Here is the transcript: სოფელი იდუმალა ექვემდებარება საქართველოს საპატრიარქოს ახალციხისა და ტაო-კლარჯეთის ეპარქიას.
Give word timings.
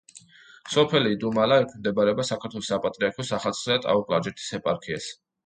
სოფელი 0.75 1.11
იდუმალა 1.15 1.59
ექვემდებარება 1.63 2.25
საქართველოს 2.31 2.71
საპატრიარქოს 2.73 3.31
ახალციხისა 3.39 3.79
და 3.79 3.87
ტაო-კლარჯეთის 3.87 4.51
ეპარქიას. 4.61 5.13